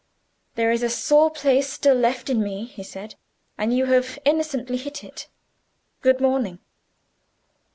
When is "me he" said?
2.41-2.81